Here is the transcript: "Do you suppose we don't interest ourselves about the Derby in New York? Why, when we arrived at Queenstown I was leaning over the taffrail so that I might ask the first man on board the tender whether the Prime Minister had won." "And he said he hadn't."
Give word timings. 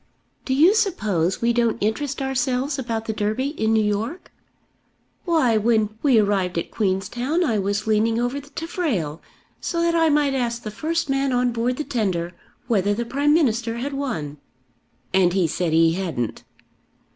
"Do 0.45 0.55
you 0.55 0.73
suppose 0.73 1.43
we 1.43 1.53
don't 1.53 1.77
interest 1.79 2.23
ourselves 2.23 2.79
about 2.79 3.05
the 3.05 3.13
Derby 3.13 3.49
in 3.49 3.71
New 3.71 3.83
York? 3.85 4.31
Why, 5.25 5.57
when 5.57 5.95
we 6.01 6.17
arrived 6.17 6.57
at 6.57 6.71
Queenstown 6.71 7.43
I 7.43 7.59
was 7.59 7.85
leaning 7.85 8.19
over 8.19 8.39
the 8.39 8.49
taffrail 8.49 9.21
so 9.59 9.79
that 9.83 9.93
I 9.93 10.09
might 10.09 10.33
ask 10.33 10.63
the 10.63 10.71
first 10.71 11.07
man 11.07 11.31
on 11.31 11.51
board 11.51 11.77
the 11.77 11.83
tender 11.83 12.33
whether 12.65 12.95
the 12.95 13.05
Prime 13.05 13.35
Minister 13.35 13.77
had 13.77 13.93
won." 13.93 14.37
"And 15.13 15.33
he 15.33 15.45
said 15.45 15.71
he 15.71 15.91
hadn't." 15.91 16.45